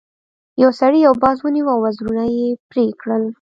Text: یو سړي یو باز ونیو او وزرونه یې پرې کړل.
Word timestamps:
یو 0.63 0.71
سړي 0.79 0.99
یو 1.07 1.13
باز 1.23 1.37
ونیو 1.41 1.71
او 1.73 1.77
وزرونه 1.85 2.23
یې 2.35 2.47
پرې 2.69 2.85
کړل. 3.01 3.23